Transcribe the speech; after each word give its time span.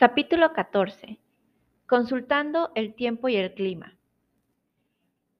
Capítulo 0.00 0.54
14. 0.54 1.18
Consultando 1.86 2.72
el 2.74 2.94
tiempo 2.94 3.28
y 3.28 3.36
el 3.36 3.52
clima. 3.52 3.98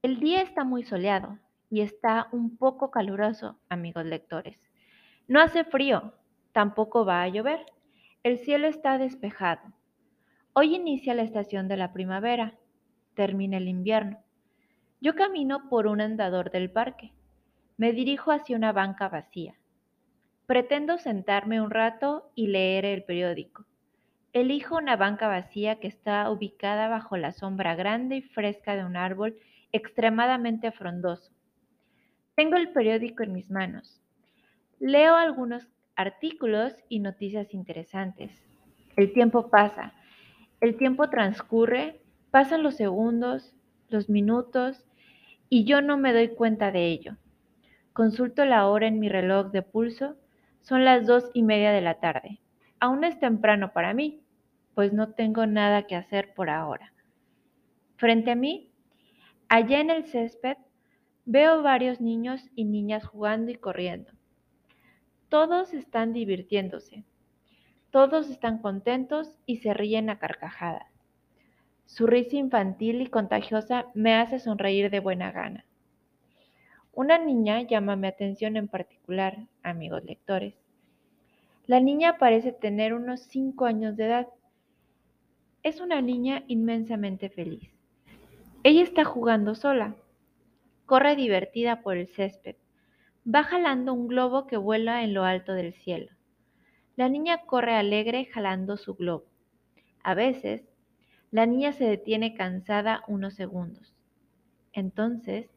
El 0.03 0.21
día 0.21 0.43
está 0.43 0.65
muy 0.65 0.83
soleado 0.83 1.39
y 1.71 1.81
está 1.81 2.29
un 2.31 2.59
poco 2.59 2.91
caluroso, 2.91 3.59
amigos 3.71 4.05
lectores. 4.05 4.61
No 5.29 5.41
hace 5.41 5.65
frío, 5.65 6.13
tampoco 6.53 7.07
va 7.07 7.23
a 7.23 7.29
llover. 7.29 7.65
El 8.23 8.37
cielo 8.37 8.69
está 8.69 8.99
despejado. 8.99 9.63
Hoy 10.53 10.75
inicia 10.75 11.15
la 11.15 11.23
estación 11.23 11.67
de 11.67 11.79
la 11.79 11.95
primavera. 11.95 12.59
Termina 13.15 13.57
el 13.57 13.67
invierno. 13.67 14.19
Yo 15.01 15.15
camino 15.15 15.71
por 15.71 15.87
un 15.87 16.03
andador 16.03 16.51
del 16.51 16.71
parque. 16.71 17.15
Me 17.79 17.95
dirijo 17.95 18.31
hacia 18.31 18.59
una 18.59 18.73
banca 18.73 19.09
vacía. 19.09 19.55
Pretendo 20.45 20.99
sentarme 20.99 21.63
un 21.63 21.71
rato 21.71 22.31
y 22.35 22.49
leer 22.49 22.85
el 22.85 23.05
periódico. 23.05 23.65
Elijo 24.33 24.77
una 24.77 24.95
banca 24.95 25.27
vacía 25.27 25.81
que 25.81 25.89
está 25.89 26.31
ubicada 26.31 26.87
bajo 26.87 27.17
la 27.17 27.33
sombra 27.33 27.75
grande 27.75 28.17
y 28.17 28.23
fresca 28.23 28.77
de 28.77 28.85
un 28.85 28.97
árbol 28.97 29.37
extremadamente 29.73 30.71
frondoso. 30.71 31.33
Tengo 32.37 32.57
el 32.57 32.71
periódico 32.71 33.25
en 33.25 33.33
mis 33.33 33.51
manos. 33.51 34.01
Leo 34.79 35.17
algunos 35.17 35.67
artículos 35.97 36.75
y 36.89 37.01
noticias 37.01 37.53
interesantes. 37.53 38.31
El 38.97 39.13
tiempo 39.13 39.51
pasa. 39.51 39.95
El 40.61 40.77
tiempo 40.77 41.11
transcurre, 41.11 42.01
pasan 42.31 42.63
los 42.63 42.77
segundos, 42.77 43.57
los 43.89 44.09
minutos, 44.09 44.87
y 45.49 45.65
yo 45.65 45.83
no 45.83 45.99
me 45.99 46.13
doy 46.13 46.29
cuenta 46.29 46.71
de 46.71 46.87
ello. 46.87 47.17
Consulto 47.93 48.45
la 48.45 48.69
hora 48.69 48.87
en 48.87 49.01
mi 49.01 49.09
reloj 49.09 49.51
de 49.51 49.63
pulso 49.63 50.17
son 50.61 50.85
las 50.85 51.05
dos 51.07 51.31
y 51.35 51.43
media 51.43 51.73
de 51.73 51.81
la 51.81 51.95
tarde. 51.95 52.39
Aún 52.81 53.05
es 53.05 53.19
temprano 53.21 53.73
para 53.73 53.93
mí, 53.93 54.23
pues 54.75 54.93
no 54.93 55.13
tengo 55.13 55.47
nada 55.47 55.87
que 55.87 55.97
hacer 55.97 56.33
por 56.35 56.49
ahora. 56.49 56.93
Frente 57.97 58.31
a 58.31 58.35
mí, 58.35 58.73
allá 59.49 59.81
en 59.81 59.91
el 59.91 60.07
césped, 60.07 60.57
veo 61.27 61.63
varios 61.63 62.01
niños 62.01 62.49
y 62.57 62.65
niñas 62.65 63.05
jugando 63.05 63.51
y 63.51 63.57
corriendo. 63.57 64.13
Todos 65.29 65.75
están 65.75 66.15
divirtiéndose. 66.15 67.05
Todos 67.91 68.31
están 68.31 68.59
contentos 68.59 69.39
y 69.45 69.59
se 69.59 69.75
ríen 69.75 70.09
a 70.09 70.19
carcajadas. 70.19 70.89
Su 71.85 72.07
risa 72.07 72.37
infantil 72.37 73.03
y 73.03 73.09
contagiosa 73.09 73.89
me 73.95 74.15
hace 74.15 74.39
sonreír 74.39 74.91
de 74.91 75.01
buena 75.01 75.33
gana. 75.33 75.67
Una 76.93 77.19
niña 77.19 77.63
llama 77.63 77.97
mi 77.97 78.07
atención 78.07 78.57
en 78.57 78.69
particular, 78.69 79.49
amigos 79.63 80.05
lectores. 80.05 80.70
La 81.71 81.79
niña 81.79 82.19
parece 82.19 82.51
tener 82.51 82.95
unos 82.95 83.21
cinco 83.21 83.65
años 83.65 83.97
de 83.97 84.07
edad. 84.07 84.27
Es 85.63 85.81
una 85.81 86.03
niña 86.03 86.43
inmensamente 86.49 87.31
feliz. 87.31 87.71
Ella 88.65 88.83
está 88.83 89.05
jugando 89.05 89.55
sola. 89.55 89.95
Corre 90.85 91.15
divertida 91.15 91.81
por 91.81 91.97
el 91.97 92.09
césped. 92.09 92.57
Va 93.25 93.45
jalando 93.45 93.95
un 93.95 94.09
globo 94.09 94.49
que 94.49 94.57
vuela 94.57 95.05
en 95.05 95.15
lo 95.15 95.23
alto 95.23 95.53
del 95.53 95.73
cielo. 95.73 96.11
La 96.97 97.09
niña 97.09 97.43
corre 97.47 97.77
alegre 97.77 98.25
jalando 98.25 98.77
su 98.77 98.97
globo. 98.97 99.27
A 100.03 100.15
veces, 100.15 100.65
la 101.31 101.47
niña 101.47 101.71
se 101.71 101.85
detiene 101.85 102.35
cansada 102.35 103.05
unos 103.07 103.35
segundos. 103.35 103.95
Entonces, 104.73 105.49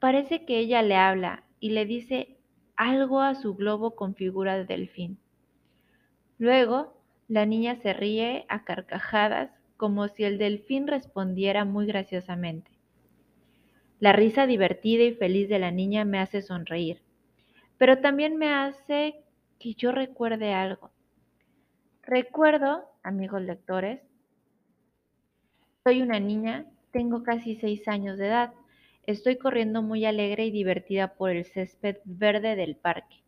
Parece 0.00 0.44
que 0.44 0.58
ella 0.58 0.82
le 0.82 0.96
habla 0.96 1.44
y 1.60 1.70
le 1.70 1.86
dice 1.86 2.38
algo 2.74 3.20
a 3.20 3.34
su 3.34 3.54
globo 3.54 3.94
con 3.94 4.14
figura 4.14 4.58
de 4.58 4.66
delfín. 4.66 5.18
Luego, 6.40 6.94
la 7.28 7.44
niña 7.44 7.76
se 7.76 7.92
ríe 7.92 8.46
a 8.48 8.64
carcajadas 8.64 9.52
como 9.76 10.08
si 10.08 10.24
el 10.24 10.38
delfín 10.38 10.86
respondiera 10.86 11.66
muy 11.66 11.86
graciosamente. 11.86 12.70
La 13.98 14.12
risa 14.12 14.46
divertida 14.46 15.04
y 15.04 15.12
feliz 15.12 15.50
de 15.50 15.58
la 15.58 15.70
niña 15.70 16.06
me 16.06 16.18
hace 16.18 16.40
sonreír, 16.40 17.02
pero 17.76 18.00
también 18.00 18.38
me 18.38 18.52
hace 18.52 19.22
que 19.58 19.74
yo 19.74 19.92
recuerde 19.92 20.54
algo. 20.54 20.90
Recuerdo, 22.02 22.86
amigos 23.02 23.42
lectores, 23.42 24.00
soy 25.84 26.00
una 26.00 26.18
niña, 26.18 26.64
tengo 26.90 27.22
casi 27.22 27.54
seis 27.54 27.86
años 27.86 28.16
de 28.16 28.28
edad 28.28 28.54
Estoy 29.06 29.36
corriendo 29.36 29.82
muy 29.82 30.06
alegre 30.06 30.46
y 30.46 30.50
divertida 30.50 31.14
por 31.14 31.30
el 31.30 31.44
césped 31.44 31.96
verde 32.04 32.54
del 32.54 32.76
parque. 32.76 33.24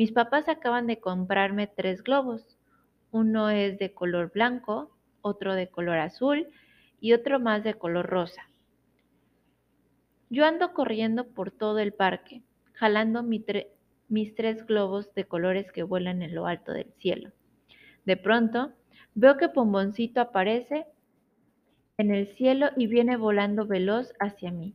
Mis 0.00 0.12
papás 0.12 0.48
acaban 0.48 0.86
de 0.86 0.98
comprarme 0.98 1.66
tres 1.66 2.02
globos. 2.02 2.56
Uno 3.10 3.50
es 3.50 3.78
de 3.78 3.92
color 3.92 4.32
blanco, 4.32 4.96
otro 5.20 5.54
de 5.54 5.68
color 5.68 5.98
azul 5.98 6.48
y 7.02 7.12
otro 7.12 7.38
más 7.38 7.64
de 7.64 7.74
color 7.74 8.06
rosa. 8.06 8.48
Yo 10.30 10.46
ando 10.46 10.72
corriendo 10.72 11.26
por 11.26 11.50
todo 11.50 11.80
el 11.80 11.92
parque, 11.92 12.40
jalando 12.72 13.22
mis 13.22 14.34
tres 14.34 14.66
globos 14.66 15.12
de 15.12 15.24
colores 15.24 15.70
que 15.70 15.82
vuelan 15.82 16.22
en 16.22 16.34
lo 16.34 16.46
alto 16.46 16.72
del 16.72 16.90
cielo. 16.94 17.32
De 18.06 18.16
pronto, 18.16 18.72
veo 19.14 19.36
que 19.36 19.50
Pomboncito 19.50 20.22
aparece 20.22 20.86
en 21.98 22.10
el 22.10 22.26
cielo 22.26 22.70
y 22.74 22.86
viene 22.86 23.18
volando 23.18 23.66
veloz 23.66 24.14
hacia 24.18 24.50
mí 24.50 24.74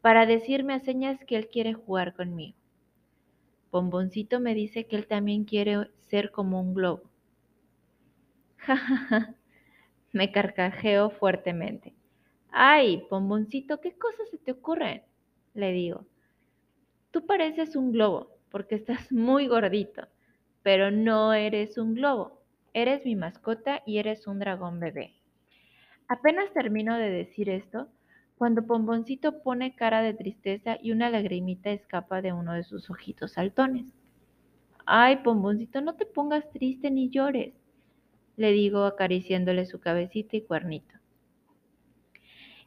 para 0.00 0.24
decirme 0.24 0.72
a 0.72 0.80
señas 0.80 1.22
que 1.26 1.36
él 1.36 1.48
quiere 1.48 1.74
jugar 1.74 2.14
conmigo. 2.14 2.56
Bomboncito 3.74 4.38
me 4.38 4.54
dice 4.54 4.86
que 4.86 4.94
él 4.94 5.08
también 5.08 5.42
quiere 5.44 5.90
ser 5.98 6.30
como 6.30 6.60
un 6.60 6.74
globo. 6.74 7.10
Ja, 8.56 8.76
ja, 8.76 8.96
ja. 9.10 9.34
Me 10.12 10.30
carcajeo 10.30 11.10
fuertemente. 11.10 11.92
Ay, 12.52 13.04
Bomboncito, 13.10 13.80
¿qué 13.80 13.98
cosas 13.98 14.30
se 14.30 14.38
te 14.38 14.52
ocurren? 14.52 15.02
Le 15.54 15.72
digo. 15.72 16.06
Tú 17.10 17.26
pareces 17.26 17.74
un 17.74 17.90
globo 17.90 18.30
porque 18.48 18.76
estás 18.76 19.10
muy 19.12 19.48
gordito, 19.48 20.06
pero 20.62 20.92
no 20.92 21.32
eres 21.34 21.76
un 21.76 21.94
globo. 21.94 22.44
Eres 22.74 23.04
mi 23.04 23.16
mascota 23.16 23.82
y 23.84 23.98
eres 23.98 24.28
un 24.28 24.38
dragón 24.38 24.78
bebé. 24.78 25.14
Apenas 26.06 26.52
termino 26.52 26.96
de 26.96 27.10
decir 27.10 27.50
esto, 27.50 27.88
cuando 28.36 28.66
Pomboncito 28.66 29.42
pone 29.42 29.74
cara 29.74 30.02
de 30.02 30.14
tristeza 30.14 30.76
y 30.82 30.92
una 30.92 31.10
lagrimita 31.10 31.70
escapa 31.70 32.20
de 32.20 32.32
uno 32.32 32.52
de 32.52 32.64
sus 32.64 32.90
ojitos 32.90 33.32
saltones. 33.32 33.92
Ay, 34.86 35.18
Pomboncito, 35.18 35.80
no 35.80 35.94
te 35.94 36.04
pongas 36.06 36.50
triste 36.50 36.90
ni 36.90 37.10
llores, 37.10 37.54
le 38.36 38.52
digo 38.52 38.84
acariciándole 38.84 39.66
su 39.66 39.80
cabecita 39.80 40.36
y 40.36 40.42
cuernito. 40.42 40.94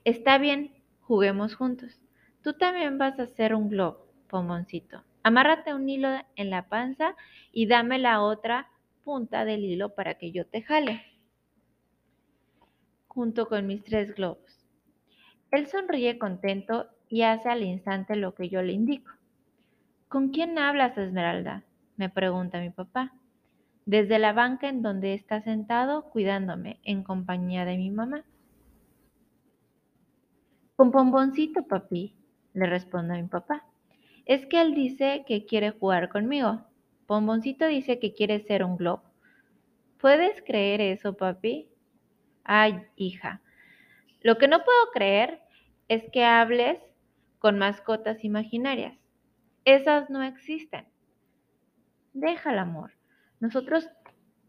Está 0.03 0.37
bien, 0.37 0.71
juguemos 1.01 1.55
juntos. 1.55 1.99
Tú 2.41 2.53
también 2.53 2.97
vas 2.97 3.19
a 3.19 3.23
hacer 3.23 3.53
un 3.53 3.69
globo, 3.69 4.07
Pomboncito. 4.29 5.03
Amárrate 5.21 5.73
un 5.73 5.89
hilo 5.89 6.09
en 6.37 6.49
la 6.49 6.69
panza 6.69 7.15
y 7.51 7.67
dame 7.67 7.99
la 7.99 8.21
otra 8.21 8.69
punta 9.03 9.43
del 9.43 9.65
hilo 9.65 9.93
para 9.93 10.13
que 10.15 10.31
yo 10.31 10.45
te 10.45 10.61
jale, 10.61 11.01
junto 13.07 13.47
con 13.47 13.67
mis 13.67 13.83
tres 13.83 14.15
globos. 14.15 14.56
Él 15.51 15.67
sonríe 15.67 16.17
contento 16.17 16.87
y 17.09 17.21
hace 17.21 17.49
al 17.49 17.63
instante 17.63 18.15
lo 18.15 18.35
que 18.35 18.49
yo 18.49 18.61
le 18.61 18.73
indico. 18.73 19.11
¿Con 20.09 20.29
quién 20.29 20.57
hablas, 20.57 20.97
Esmeralda? 20.97 21.63
me 21.97 22.09
pregunta 22.09 22.59
mi 22.59 22.69
papá. 22.69 23.13
Desde 23.85 24.19
la 24.19 24.33
banca 24.33 24.69
en 24.69 24.81
donde 24.81 25.13
está 25.13 25.41
sentado 25.41 26.09
cuidándome 26.09 26.79
en 26.83 27.03
compañía 27.03 27.65
de 27.65 27.77
mi 27.77 27.89
mamá. 27.89 28.23
Con 30.75 30.91
Pomboncito, 30.91 31.63
papi, 31.67 32.13
le 32.53 32.65
responde 32.67 33.15
a 33.15 33.21
mi 33.21 33.27
papá. 33.27 33.65
Es 34.25 34.45
que 34.45 34.61
él 34.61 34.75
dice 34.75 35.23
que 35.25 35.45
quiere 35.45 35.71
jugar 35.71 36.09
conmigo. 36.09 36.61
Pomboncito 37.07 37.65
dice 37.65 37.97
que 37.97 38.13
quiere 38.13 38.41
ser 38.41 38.63
un 38.63 38.77
globo. 38.77 39.03
¿Puedes 39.99 40.41
creer 40.43 40.81
eso, 40.81 41.17
papi? 41.17 41.69
Ay, 42.43 42.83
hija, 42.95 43.41
lo 44.27 44.37
que 44.37 44.49
no 44.49 44.65
puedo 44.65 44.91
creer 44.91 45.39
es 45.87 46.03
que 46.11 46.25
hables 46.25 46.81
con 47.39 47.57
mascotas 47.57 48.25
imaginarias. 48.25 48.99
Esas 49.63 50.09
no 50.09 50.21
existen. 50.21 50.85
Deja 52.11 52.51
el 52.51 52.59
amor. 52.59 52.91
Nosotros 53.39 53.89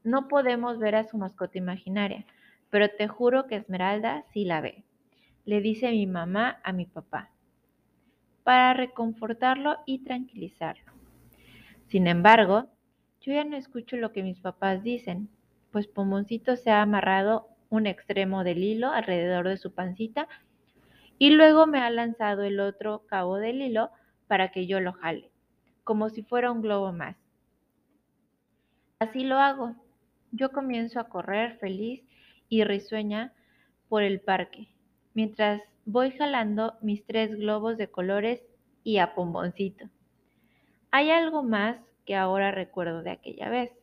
no 0.03 0.27
podemos 0.27 0.81
ver 0.81 0.97
a 0.97 1.05
su 1.05 1.17
mascota 1.17 1.59
imaginaria, 1.59 2.27
pero 2.71 2.89
te 2.91 3.07
juro 3.07 3.47
que 3.47 3.55
Esmeralda 3.55 4.25
sí 4.33 4.45
la 4.45 4.61
ve, 4.61 4.83
le 5.45 5.61
dice 5.61 5.93
mi 5.93 6.09
mamá 6.09 6.59
a 6.65 6.73
mi 6.73 6.87
papá, 6.87 7.31
para 8.43 8.75
reconfortarlo 8.75 9.77
y 9.87 10.03
tranquilizarlo. 10.03 10.93
Sin 11.87 12.09
embargo, 12.09 12.69
yo 13.21 13.33
ya 13.33 13.45
no 13.45 13.57
escucho 13.57 13.97
lo 13.97 14.11
que 14.11 14.25
mis 14.25 14.41
papás 14.41 14.83
dicen, 14.83 15.29
pues 15.71 15.87
Pomoncito 15.87 16.57
se 16.57 16.73
ha 16.73 16.83
amarrado 16.83 17.51
un 17.71 17.87
extremo 17.87 18.45
del 18.45 18.63
hilo 18.63 18.91
alrededor 18.91 19.49
de 19.49 19.57
su 19.57 19.75
pancita 19.75 20.29
y 21.19 21.31
luego 21.31 21.67
me 21.67 21.81
ha 21.81 21.91
lanzado 21.91 22.43
el 22.43 22.61
otro 22.61 23.05
cabo 23.07 23.37
del 23.37 23.61
hilo 23.61 23.91
para 24.27 24.51
que 24.51 24.67
yo 24.67 24.81
lo 24.81 24.93
jale, 24.93 25.31
como 25.85 26.11
si 26.11 26.23
fuera 26.23 26.53
un 26.53 26.63
globo 26.63 26.93
más. 26.93 27.17
Así 28.99 29.25
lo 29.25 29.39
hago. 29.39 29.77
yo 30.31 30.53
comienzo 30.53 31.01
a 31.01 31.09
correr 31.09 31.59
feliz 31.59 32.05
y 32.51 32.63
risueña 32.65 33.33
por 33.89 34.03
el 34.03 34.21
parque, 34.21 34.69
mientras 35.15 35.63
voy 35.87 36.11
jalando 36.11 36.75
mis 36.83 37.07
tres 37.07 37.35
globos 37.35 37.79
de 37.79 37.91
colores 37.91 38.43
y 38.85 38.99
a 38.99 39.15
pomboncito. 39.15 39.89
Hay 40.91 41.11
algo 41.11 41.43
más 41.43 41.77
que 42.05 42.15
ahora 42.15 42.51
recuerdo 42.51 43.03
de 43.03 43.11
aquella 43.11 43.49
vez, 43.49 43.78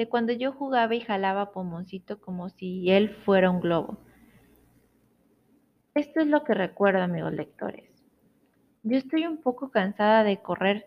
de 0.00 0.08
cuando 0.08 0.32
yo 0.32 0.52
jugaba 0.52 0.94
y 0.94 1.02
jalaba 1.02 1.42
a 1.42 1.52
pomboncito 1.52 2.22
como 2.22 2.48
si 2.48 2.90
él 2.90 3.10
fuera 3.10 3.50
un 3.50 3.60
globo. 3.60 3.98
Esto 5.94 6.20
es 6.22 6.26
lo 6.26 6.42
que 6.42 6.54
recuerdo, 6.54 7.02
amigos 7.02 7.34
lectores. 7.34 7.90
Yo 8.82 8.96
estoy 8.96 9.26
un 9.26 9.42
poco 9.42 9.70
cansada 9.70 10.24
de 10.24 10.40
correr 10.40 10.86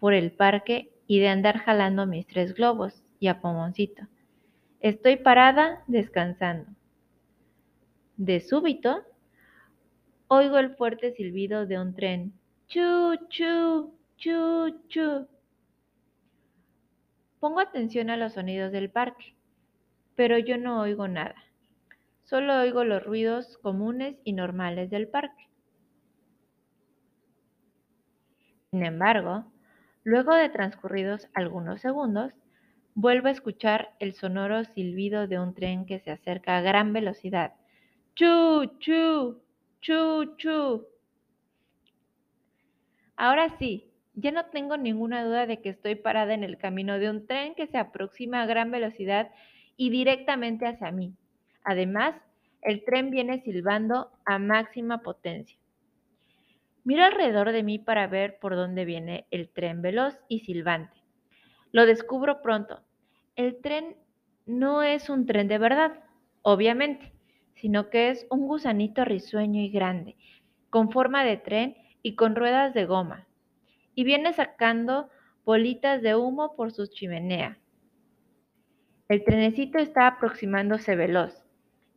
por 0.00 0.14
el 0.14 0.32
parque 0.32 0.90
y 1.06 1.18
de 1.18 1.28
andar 1.28 1.58
jalando 1.58 2.06
mis 2.06 2.26
tres 2.26 2.54
globos 2.54 3.04
y 3.20 3.26
a 3.26 3.42
Pomoncito. 3.42 4.04
Estoy 4.80 5.16
parada 5.18 5.84
descansando. 5.86 6.70
De 8.16 8.40
súbito, 8.40 9.04
oigo 10.28 10.56
el 10.56 10.74
fuerte 10.74 11.12
silbido 11.12 11.66
de 11.66 11.78
un 11.78 11.94
tren. 11.94 12.32
Chu, 12.68 13.14
chu, 13.28 13.92
chu, 14.16 14.70
chu. 14.88 15.28
Pongo 17.40 17.60
atención 17.60 18.10
a 18.10 18.16
los 18.16 18.32
sonidos 18.32 18.72
del 18.72 18.90
parque, 18.90 19.36
pero 20.16 20.38
yo 20.38 20.58
no 20.58 20.80
oigo 20.80 21.06
nada. 21.06 21.36
Solo 22.24 22.58
oigo 22.58 22.84
los 22.84 23.04
ruidos 23.04 23.58
comunes 23.58 24.16
y 24.24 24.32
normales 24.32 24.90
del 24.90 25.08
parque. 25.08 25.48
Sin 28.72 28.84
embargo, 28.84 29.46
luego 30.04 30.34
de 30.34 30.48
transcurridos 30.48 31.28
algunos 31.32 31.80
segundos, 31.80 32.32
vuelvo 32.94 33.28
a 33.28 33.30
escuchar 33.32 33.94
el 34.00 34.12
sonoro 34.12 34.64
silbido 34.64 35.26
de 35.28 35.38
un 35.38 35.54
tren 35.54 35.86
que 35.86 36.00
se 36.00 36.10
acerca 36.10 36.58
a 36.58 36.60
gran 36.60 36.92
velocidad. 36.92 37.54
¡Chu, 38.14 38.66
chu! 38.80 39.40
¡Chu, 39.80 40.36
chu! 40.36 40.86
Ahora 43.16 43.48
sí, 43.58 43.87
ya 44.20 44.32
no 44.32 44.46
tengo 44.46 44.76
ninguna 44.76 45.24
duda 45.24 45.46
de 45.46 45.60
que 45.60 45.68
estoy 45.68 45.94
parada 45.94 46.34
en 46.34 46.42
el 46.42 46.58
camino 46.58 46.98
de 46.98 47.08
un 47.08 47.26
tren 47.26 47.54
que 47.54 47.68
se 47.68 47.78
aproxima 47.78 48.42
a 48.42 48.46
gran 48.46 48.72
velocidad 48.72 49.30
y 49.76 49.90
directamente 49.90 50.66
hacia 50.66 50.90
mí. 50.90 51.14
Además, 51.62 52.16
el 52.62 52.84
tren 52.84 53.10
viene 53.10 53.40
silbando 53.42 54.10
a 54.24 54.40
máxima 54.40 55.02
potencia. 55.02 55.56
Miro 56.82 57.04
alrededor 57.04 57.52
de 57.52 57.62
mí 57.62 57.78
para 57.78 58.08
ver 58.08 58.38
por 58.40 58.56
dónde 58.56 58.84
viene 58.84 59.26
el 59.30 59.50
tren 59.50 59.82
veloz 59.82 60.18
y 60.28 60.40
silbante. 60.40 60.96
Lo 61.70 61.86
descubro 61.86 62.42
pronto. 62.42 62.82
El 63.36 63.60
tren 63.60 63.94
no 64.46 64.82
es 64.82 65.10
un 65.10 65.26
tren 65.26 65.46
de 65.46 65.58
verdad, 65.58 65.92
obviamente, 66.42 67.12
sino 67.54 67.88
que 67.88 68.10
es 68.10 68.26
un 68.30 68.48
gusanito 68.48 69.04
risueño 69.04 69.60
y 69.60 69.68
grande, 69.68 70.16
con 70.70 70.90
forma 70.90 71.22
de 71.24 71.36
tren 71.36 71.76
y 72.02 72.16
con 72.16 72.34
ruedas 72.34 72.74
de 72.74 72.84
goma. 72.84 73.27
Y 73.98 74.04
viene 74.04 74.32
sacando 74.32 75.10
bolitas 75.44 76.02
de 76.02 76.14
humo 76.14 76.54
por 76.54 76.70
su 76.70 76.86
chimenea. 76.86 77.58
El 79.08 79.24
trenecito 79.24 79.78
está 79.78 80.06
aproximándose 80.06 80.94
veloz. 80.94 81.44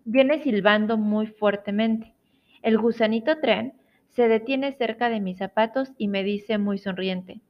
Viene 0.04 0.40
silbando 0.42 0.98
muy 0.98 1.28
fuertemente. 1.28 2.16
El 2.64 2.80
gusanito 2.80 3.38
tren 3.40 3.80
se 4.08 4.28
detiene 4.28 4.72
cerca 4.72 5.10
de 5.10 5.20
mis 5.20 5.38
zapatos 5.38 5.92
y 5.96 6.08
me 6.08 6.24
dice 6.24 6.58
muy 6.58 6.80
sonriente, 6.80 7.42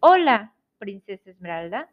Hola, 0.00 0.52
princesa 0.78 1.30
Esmeralda. 1.30 1.88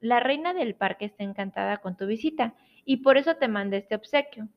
La 0.00 0.20
reina 0.20 0.54
del 0.54 0.74
parque 0.74 1.04
está 1.04 1.24
encantada 1.24 1.76
con 1.76 1.94
tu 1.94 2.06
visita 2.06 2.54
y 2.86 3.02
por 3.02 3.18
eso 3.18 3.36
te 3.36 3.48
mandé 3.48 3.76
este 3.76 3.96
obsequio. 3.96 4.48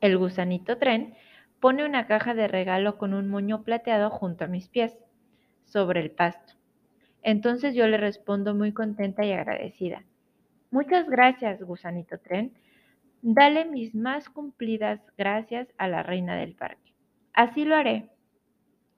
El 0.00 0.16
gusanito 0.16 0.78
tren 0.78 1.12
pone 1.60 1.84
una 1.84 2.06
caja 2.06 2.32
de 2.32 2.48
regalo 2.48 2.96
con 2.96 3.12
un 3.12 3.28
moño 3.28 3.62
plateado 3.62 4.08
junto 4.08 4.44
a 4.44 4.48
mis 4.48 4.70
pies, 4.70 4.96
sobre 5.70 6.00
el 6.00 6.10
pasto. 6.10 6.54
Entonces 7.22 7.74
yo 7.74 7.86
le 7.86 7.96
respondo 7.96 8.54
muy 8.54 8.72
contenta 8.72 9.24
y 9.24 9.32
agradecida. 9.32 10.04
Muchas 10.70 11.08
gracias, 11.08 11.62
gusanito 11.62 12.18
tren. 12.18 12.52
Dale 13.22 13.64
mis 13.64 13.94
más 13.94 14.28
cumplidas 14.28 15.00
gracias 15.18 15.68
a 15.76 15.88
la 15.88 16.02
reina 16.02 16.36
del 16.36 16.54
parque. 16.54 16.94
Así 17.32 17.64
lo 17.64 17.76
haré. 17.76 18.08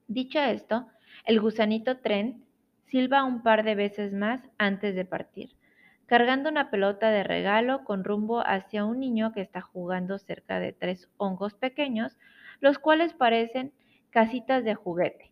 Dicho 0.06 0.38
esto, 0.38 0.86
el 1.24 1.40
gusanito 1.40 1.98
tren 1.98 2.44
silba 2.86 3.24
un 3.24 3.42
par 3.42 3.64
de 3.64 3.74
veces 3.74 4.12
más 4.12 4.40
antes 4.58 4.94
de 4.94 5.04
partir, 5.04 5.50
cargando 6.06 6.50
una 6.50 6.70
pelota 6.70 7.10
de 7.10 7.24
regalo 7.24 7.84
con 7.84 8.04
rumbo 8.04 8.46
hacia 8.46 8.84
un 8.84 9.00
niño 9.00 9.32
que 9.32 9.40
está 9.40 9.60
jugando 9.60 10.18
cerca 10.18 10.60
de 10.60 10.72
tres 10.72 11.08
hongos 11.16 11.54
pequeños, 11.54 12.16
los 12.60 12.78
cuales 12.78 13.14
parecen 13.14 13.72
casitas 14.10 14.62
de 14.62 14.74
juguete. 14.74 15.31